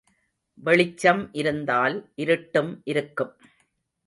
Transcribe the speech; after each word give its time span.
வெளிச்சம் 0.63 1.29
இருந்தால் 1.33 1.97
இருட்டும் 2.15 2.81
இருக்கும். 2.83 3.33